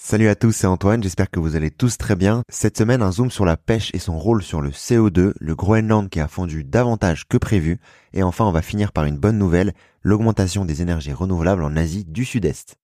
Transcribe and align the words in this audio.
Salut 0.00 0.28
à 0.28 0.36
tous, 0.36 0.52
c'est 0.52 0.68
Antoine, 0.68 1.02
j'espère 1.02 1.28
que 1.28 1.40
vous 1.40 1.56
allez 1.56 1.72
tous 1.72 1.98
très 1.98 2.14
bien. 2.14 2.44
Cette 2.48 2.78
semaine, 2.78 3.02
un 3.02 3.10
zoom 3.10 3.32
sur 3.32 3.44
la 3.44 3.56
pêche 3.56 3.90
et 3.94 3.98
son 3.98 4.16
rôle 4.16 4.44
sur 4.44 4.60
le 4.60 4.70
CO2, 4.70 5.32
le 5.36 5.54
Groenland 5.56 6.08
qui 6.08 6.20
a 6.20 6.28
fondu 6.28 6.62
davantage 6.62 7.26
que 7.28 7.36
prévu, 7.36 7.80
et 8.12 8.22
enfin 8.22 8.44
on 8.44 8.52
va 8.52 8.62
finir 8.62 8.92
par 8.92 9.06
une 9.06 9.18
bonne 9.18 9.38
nouvelle, 9.38 9.74
l'augmentation 10.02 10.64
des 10.64 10.82
énergies 10.82 11.12
renouvelables 11.12 11.64
en 11.64 11.76
Asie 11.76 12.04
du 12.04 12.24
Sud-Est. 12.24 12.76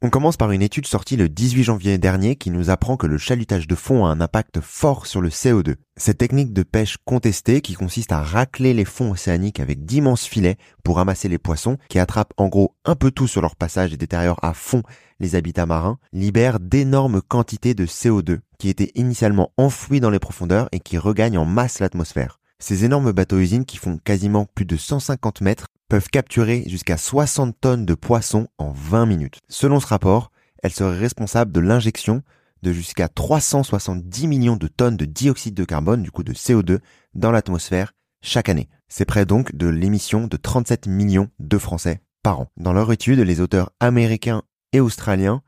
On 0.00 0.10
commence 0.10 0.36
par 0.36 0.52
une 0.52 0.62
étude 0.62 0.86
sortie 0.86 1.16
le 1.16 1.28
18 1.28 1.64
janvier 1.64 1.98
dernier 1.98 2.36
qui 2.36 2.52
nous 2.52 2.70
apprend 2.70 2.96
que 2.96 3.08
le 3.08 3.18
chalutage 3.18 3.66
de 3.66 3.74
fond 3.74 4.06
a 4.06 4.10
un 4.10 4.20
impact 4.20 4.60
fort 4.60 5.06
sur 5.06 5.20
le 5.20 5.28
CO2. 5.28 5.74
Cette 5.96 6.18
technique 6.18 6.52
de 6.52 6.62
pêche 6.62 6.98
contestée 7.04 7.60
qui 7.62 7.74
consiste 7.74 8.12
à 8.12 8.22
racler 8.22 8.74
les 8.74 8.84
fonds 8.84 9.10
océaniques 9.10 9.58
avec 9.58 9.84
d'immenses 9.84 10.24
filets 10.24 10.56
pour 10.84 10.98
ramasser 10.98 11.28
les 11.28 11.38
poissons 11.38 11.78
qui 11.88 11.98
attrapent 11.98 12.32
en 12.36 12.46
gros 12.46 12.76
un 12.84 12.94
peu 12.94 13.10
tout 13.10 13.26
sur 13.26 13.42
leur 13.42 13.56
passage 13.56 13.92
et 13.92 13.96
détériorent 13.96 14.38
à 14.44 14.54
fond 14.54 14.84
les 15.18 15.34
habitats 15.34 15.66
marins, 15.66 15.98
libère 16.12 16.60
d'énormes 16.60 17.20
quantités 17.20 17.74
de 17.74 17.84
CO2 17.84 18.38
qui 18.60 18.68
étaient 18.68 18.92
initialement 18.94 19.50
enfouis 19.56 19.98
dans 19.98 20.10
les 20.10 20.20
profondeurs 20.20 20.68
et 20.70 20.78
qui 20.78 20.96
regagnent 20.96 21.38
en 21.38 21.44
masse 21.44 21.80
l'atmosphère. 21.80 22.37
Ces 22.60 22.84
énormes 22.84 23.12
bateaux-usines 23.12 23.64
qui 23.64 23.76
font 23.76 23.98
quasiment 23.98 24.44
plus 24.44 24.64
de 24.64 24.76
150 24.76 25.42
mètres 25.42 25.68
peuvent 25.88 26.08
capturer 26.08 26.64
jusqu'à 26.66 26.96
60 26.96 27.56
tonnes 27.60 27.86
de 27.86 27.94
poissons 27.94 28.48
en 28.58 28.72
20 28.72 29.06
minutes. 29.06 29.38
Selon 29.48 29.78
ce 29.78 29.86
rapport, 29.86 30.32
elles 30.62 30.72
seraient 30.72 30.98
responsables 30.98 31.52
de 31.52 31.60
l'injection 31.60 32.22
de 32.62 32.72
jusqu'à 32.72 33.08
370 33.08 34.26
millions 34.26 34.56
de 34.56 34.66
tonnes 34.66 34.96
de 34.96 35.04
dioxyde 35.04 35.54
de 35.54 35.64
carbone, 35.64 36.02
du 36.02 36.10
coup 36.10 36.24
de 36.24 36.32
CO2, 36.32 36.80
dans 37.14 37.30
l'atmosphère 37.30 37.92
chaque 38.22 38.48
année. 38.48 38.68
C'est 38.88 39.04
près 39.04 39.24
donc 39.24 39.54
de 39.54 39.68
l'émission 39.68 40.26
de 40.26 40.36
37 40.36 40.88
millions 40.88 41.30
de 41.38 41.58
Français 41.58 42.00
par 42.24 42.40
an. 42.40 42.48
Dans 42.56 42.72
leur 42.72 42.90
étude, 42.90 43.20
les 43.20 43.40
auteurs 43.40 43.70
américains 43.78 44.42
et 44.72 44.80
australiens 44.80 45.42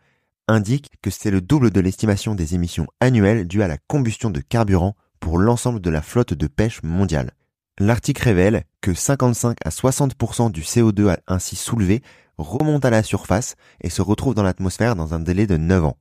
indiquent 0.46 0.92
que 1.02 1.10
c'est 1.10 1.32
le 1.32 1.40
double 1.40 1.72
de 1.72 1.80
l'estimation 1.80 2.36
des 2.36 2.54
émissions 2.54 2.86
annuelles 3.00 3.48
dues 3.48 3.62
à 3.62 3.68
la 3.68 3.78
combustion 3.78 4.30
de 4.30 4.40
carburant 4.40 4.94
l'ensemble 5.38 5.80
de 5.80 5.90
la 5.90 6.02
flotte 6.02 6.34
de 6.34 6.46
pêche 6.46 6.82
mondiale. 6.82 7.32
L'article 7.78 8.22
révèle 8.22 8.64
que 8.80 8.94
55 8.94 9.56
à 9.64 9.70
60% 9.70 10.50
du 10.50 10.62
CO2 10.62 11.16
ainsi 11.26 11.56
soulevé 11.56 12.02
remonte 12.36 12.84
à 12.84 12.90
la 12.90 13.02
surface 13.02 13.56
et 13.80 13.90
se 13.90 14.02
retrouve 14.02 14.34
dans 14.34 14.42
l'atmosphère 14.42 14.96
dans 14.96 15.14
un 15.14 15.20
délai 15.20 15.46
de 15.46 15.56
9 15.56 15.84
ans. 15.84 15.96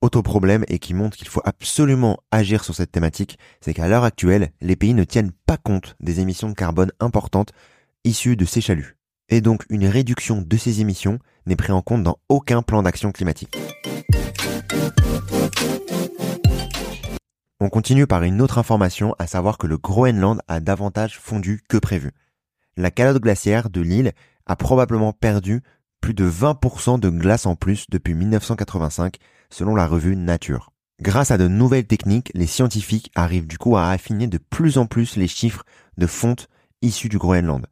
Autre 0.00 0.22
problème 0.22 0.64
et 0.68 0.78
qui 0.78 0.94
montre 0.94 1.16
qu'il 1.16 1.28
faut 1.28 1.42
absolument 1.44 2.18
agir 2.30 2.62
sur 2.62 2.74
cette 2.74 2.92
thématique, 2.92 3.38
c'est 3.60 3.74
qu'à 3.74 3.88
l'heure 3.88 4.04
actuelle, 4.04 4.52
les 4.60 4.76
pays 4.76 4.94
ne 4.94 5.02
tiennent 5.02 5.32
pas 5.46 5.56
compte 5.56 5.96
des 5.98 6.20
émissions 6.20 6.48
de 6.48 6.54
carbone 6.54 6.92
importantes 7.00 7.52
issues 8.04 8.36
de 8.36 8.44
ces 8.44 8.60
chaluts. 8.60 8.96
Et 9.28 9.40
donc 9.40 9.64
une 9.70 9.86
réduction 9.86 10.40
de 10.40 10.56
ces 10.56 10.80
émissions 10.80 11.18
n'est 11.46 11.56
prise 11.56 11.72
en 11.72 11.82
compte 11.82 12.04
dans 12.04 12.18
aucun 12.28 12.62
plan 12.62 12.82
d'action 12.82 13.10
climatique. 13.12 13.56
On 17.60 17.70
continue 17.70 18.06
par 18.06 18.22
une 18.22 18.40
autre 18.40 18.58
information, 18.58 19.16
à 19.18 19.26
savoir 19.26 19.58
que 19.58 19.66
le 19.66 19.78
Groenland 19.78 20.40
a 20.46 20.60
davantage 20.60 21.18
fondu 21.18 21.60
que 21.68 21.76
prévu. 21.76 22.12
La 22.76 22.92
calotte 22.92 23.20
glaciaire 23.20 23.68
de 23.68 23.80
l'île 23.80 24.12
a 24.46 24.54
probablement 24.54 25.12
perdu 25.12 25.62
plus 26.00 26.14
de 26.14 26.30
20% 26.30 27.00
de 27.00 27.10
glace 27.10 27.46
en 27.46 27.56
plus 27.56 27.86
depuis 27.90 28.14
1985, 28.14 29.16
selon 29.50 29.74
la 29.74 29.88
revue 29.88 30.14
Nature. 30.14 30.70
Grâce 31.00 31.32
à 31.32 31.38
de 31.38 31.48
nouvelles 31.48 31.88
techniques, 31.88 32.30
les 32.32 32.46
scientifiques 32.46 33.10
arrivent 33.16 33.48
du 33.48 33.58
coup 33.58 33.76
à 33.76 33.88
affiner 33.88 34.28
de 34.28 34.38
plus 34.38 34.78
en 34.78 34.86
plus 34.86 35.16
les 35.16 35.28
chiffres 35.28 35.64
de 35.96 36.06
fonte 36.06 36.48
issus 36.80 37.08
du 37.08 37.18
Groenland. 37.18 37.66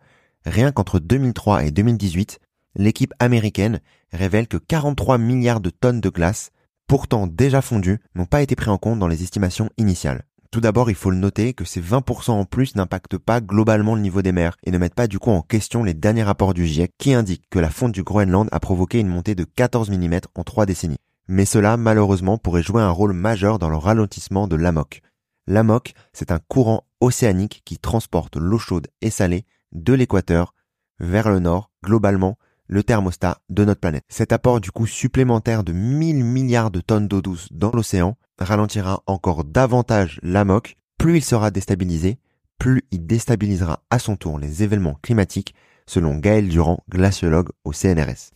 Rien 0.45 0.73
qu'entre 0.73 0.99
2003 0.99 1.65
et 1.65 1.71
2018, 1.71 2.41
l'équipe 2.75 3.15
américaine 3.21 3.81
révèle 4.13 4.49
que 4.49 4.57
43 4.57 5.19
milliards 5.19 5.61
de 5.61 5.71
tonnes 5.71 6.01
de 6.01 6.09
glace 6.09 6.51
pourtant 6.87 7.27
déjà 7.27 7.63
fondus, 7.63 8.01
n'ont 8.15 8.27
pas 8.27 8.43
été 8.43 8.57
pris 8.57 8.71
en 8.71 8.79
compte 8.79 8.99
dans 8.99 9.09
les 9.09 9.23
estimations 9.23 9.71
initiales. 9.77 10.25
Tout 10.51 10.61
d'abord, 10.61 10.89
il 10.89 10.97
faut 10.97 11.11
le 11.11 11.17
noter 11.17 11.53
que 11.53 11.65
ces 11.65 11.83
20% 11.83 12.31
en 12.31 12.45
plus 12.45 12.77
n'impactent 12.77 13.19
pas 13.19 13.41
globalement 13.41 13.95
le 13.95 14.01
niveau 14.01 14.23
des 14.23 14.33
mers 14.33 14.57
et 14.65 14.71
ne 14.71 14.79
mettent 14.79 14.95
pas 14.95 15.09
du 15.09 15.19
coup 15.19 15.31
en 15.31 15.43
question 15.43 15.85
les 15.85 15.95
derniers 15.95 16.23
rapports 16.23 16.55
du 16.55 16.67
GIEC 16.67 16.93
qui 16.99 17.13
indiquent 17.13 17.49
que 17.51 17.59
la 17.59 17.69
fonte 17.69 17.93
du 17.93 18.03
Groenland 18.03 18.49
a 18.53 18.61
provoqué 18.61 19.01
une 19.01 19.09
montée 19.09 19.35
de 19.35 19.45
14 19.45 19.91
mm 19.91 20.21
en 20.35 20.45
trois 20.45 20.65
décennies. 20.65 21.01
Mais 21.29 21.45
cela, 21.45 21.77
malheureusement, 21.77 22.39
pourrait 22.39 22.63
jouer 22.63 22.81
un 22.81 22.91
rôle 22.91 23.13
majeur 23.13 23.59
dans 23.59 23.69
le 23.69 23.77
ralentissement 23.77 24.47
de 24.47 24.57
l'AMOC. 24.57 25.03
L'AMOC, 25.49 25.93
c'est 26.13 26.31
un 26.31 26.39
courant 26.39 26.87
océanique 27.01 27.63
qui 27.65 27.79
transporte 27.79 28.37
l'eau 28.37 28.59
chaude 28.59 28.87
et 29.03 29.11
salée 29.11 29.45
de 29.73 29.93
l'équateur 29.93 30.55
vers 31.01 31.29
le 31.29 31.41
nord, 31.41 31.71
globalement 31.85 32.39
le 32.69 32.83
thermostat 32.83 33.39
de 33.49 33.65
notre 33.65 33.81
planète. 33.81 34.05
Cet 34.09 34.33
apport 34.33 34.61
du 34.61 34.71
coup 34.71 34.87
supplémentaire 34.87 35.65
de 35.65 35.73
1000 35.73 36.25
milliards 36.25 36.71
de 36.71 36.81
tonnes 36.81 37.09
d'eau 37.09 37.23
douce 37.23 37.49
dans 37.53 37.71
l'océan 37.71 38.17
ralentira 38.39 39.03
encore 39.07 39.45
davantage 39.45 40.19
l'AMOC. 40.23 40.77
Plus 40.99 41.19
il 41.19 41.25
sera 41.25 41.51
déstabilisé, 41.51 42.19
plus 42.59 42.83
il 42.91 43.07
déstabilisera 43.07 43.83
à 43.91 43.99
son 43.99 44.17
tour 44.17 44.39
les 44.39 44.63
événements 44.63 44.99
climatiques, 45.03 45.55
selon 45.87 46.17
Gaël 46.17 46.49
Durand, 46.49 46.83
glaciologue 46.89 47.51
au 47.65 47.73
CNRS. 47.73 48.33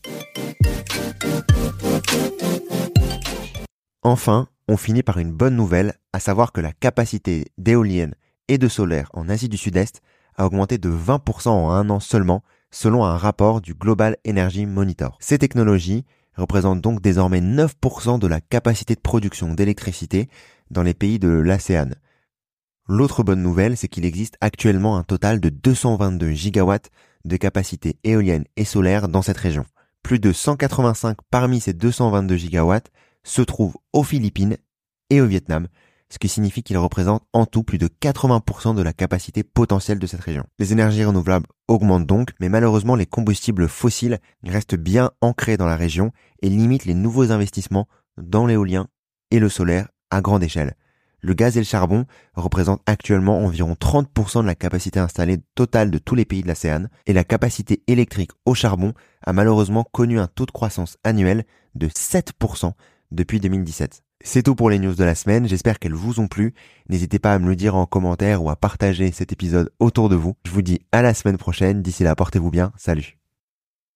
Enfin, 4.02 4.48
on 4.68 4.76
finit 4.76 5.02
par 5.02 5.18
une 5.18 5.32
bonne 5.32 5.56
nouvelle, 5.56 5.94
à 6.12 6.20
savoir 6.20 6.52
que 6.52 6.60
la 6.60 6.72
capacité 6.72 7.47
d'éoliennes 7.58 8.14
et 8.48 8.56
de 8.56 8.68
solaire 8.68 9.10
en 9.12 9.28
Asie 9.28 9.48
du 9.48 9.56
Sud-Est 9.56 10.00
a 10.36 10.47
augmenté 10.47 10.78
de 10.78 10.91
20% 10.91 11.48
en 11.48 11.70
un 11.70 11.91
an 11.91 12.00
seulement 12.00 12.42
selon 12.70 13.04
un 13.04 13.16
rapport 13.16 13.60
du 13.60 13.75
Global 13.75 14.16
Energy 14.26 14.66
Monitor. 14.66 15.16
Ces 15.20 15.38
technologies 15.38 16.04
représentent 16.36 16.81
donc 16.81 17.00
désormais 17.00 17.41
9% 17.41 18.19
de 18.19 18.26
la 18.26 18.41
capacité 18.41 18.94
de 18.94 19.00
production 19.00 19.53
d'électricité 19.53 20.28
dans 20.70 20.82
les 20.82 20.94
pays 20.94 21.19
de 21.19 21.28
l'ASEAN. 21.28 21.91
L'autre 22.88 23.22
bonne 23.22 23.42
nouvelle, 23.42 23.76
c'est 23.76 23.88
qu'il 23.88 24.04
existe 24.04 24.36
actuellement 24.41 24.97
un 24.97 25.04
total 25.04 25.41
de 25.41 25.48
222 25.48 26.30
gigawatts 26.30 26.91
de 27.25 27.36
capacité 27.36 27.98
éolienne 28.04 28.44
et 28.56 28.64
solaire 28.64 29.09
dans 29.09 29.22
cette 29.22 29.36
région. 29.36 29.64
Plus 30.03 30.19
de 30.19 30.32
185 30.32 31.19
parmi 31.30 31.60
ces 31.60 31.72
222 31.72 32.36
gigawatts 32.36 32.91
se 33.22 33.42
trouvent 33.42 33.76
aux 33.92 34.03
Philippines 34.03 34.56
et 35.10 35.20
au 35.20 35.26
Vietnam, 35.26 35.69
ce 36.10 36.19
qui 36.19 36.28
signifie 36.28 36.62
qu'il 36.62 36.76
représente 36.76 37.22
en 37.32 37.47
tout 37.47 37.62
plus 37.62 37.78
de 37.78 37.88
80% 37.88 38.75
de 38.75 38.82
la 38.82 38.93
capacité 38.93 39.43
potentielle 39.43 39.98
de 39.98 40.06
cette 40.06 40.21
région. 40.21 40.44
Les 40.59 40.72
énergies 40.72 41.04
renouvelables 41.04 41.47
augmentent 41.69 42.06
donc, 42.06 42.31
mais 42.41 42.48
malheureusement 42.48 42.97
les 42.97 43.06
combustibles 43.06 43.69
fossiles 43.69 44.19
restent 44.44 44.75
bien 44.75 45.12
ancrés 45.21 45.56
dans 45.56 45.66
la 45.66 45.76
région 45.76 46.12
et 46.43 46.48
limitent 46.48 46.84
les 46.84 46.94
nouveaux 46.94 47.31
investissements 47.32 47.88
dans 48.19 48.47
l'éolien 48.47 48.88
et 49.31 49.38
le 49.38 49.48
solaire 49.48 49.88
à 50.10 50.21
grande 50.21 50.43
échelle. 50.43 50.75
Le 51.22 51.34
gaz 51.34 51.56
et 51.56 51.60
le 51.60 51.66
charbon 51.66 52.06
représentent 52.34 52.82
actuellement 52.87 53.44
environ 53.44 53.75
30% 53.75 54.41
de 54.41 54.47
la 54.47 54.54
capacité 54.54 54.98
installée 54.98 55.38
totale 55.54 55.91
de 55.91 55.98
tous 55.98 56.15
les 56.15 56.25
pays 56.25 56.42
de 56.42 56.48
l'ASEAN 56.48 56.87
et 57.06 57.12
la 57.12 57.25
capacité 57.25 57.82
électrique 57.87 58.31
au 58.47 58.54
charbon 58.54 58.94
a 59.22 59.32
malheureusement 59.32 59.84
connu 59.84 60.19
un 60.19 60.28
taux 60.28 60.47
de 60.47 60.50
croissance 60.50 60.97
annuel 61.04 61.44
de 61.75 61.88
7% 61.88 62.72
depuis 63.10 63.38
2017. 63.38 64.03
C'est 64.22 64.42
tout 64.42 64.54
pour 64.54 64.69
les 64.69 64.78
news 64.78 64.94
de 64.94 65.04
la 65.04 65.14
semaine, 65.14 65.48
j'espère 65.48 65.78
qu'elles 65.78 65.94
vous 65.94 66.20
ont 66.20 66.28
plu. 66.28 66.53
N'hésitez 66.88 67.19
pas 67.19 67.32
à 67.32 67.38
me 67.38 67.48
le 67.48 67.56
dire 67.56 67.75
en 67.75 67.86
commentaire 67.86 68.42
ou 68.42 68.50
à 68.50 68.56
partager 68.56 69.12
cet 69.12 69.32
épisode 69.32 69.72
autour 69.78 70.10
de 70.10 70.16
vous. 70.16 70.36
Je 70.44 70.50
vous 70.50 70.62
dis 70.62 70.81
à 70.92 71.00
la 71.00 71.14
semaine 71.14 71.38
prochaine, 71.38 71.81
d'ici 71.81 72.03
là 72.04 72.14
portez-vous 72.14 72.50
bien, 72.50 72.72
salut 72.76 73.19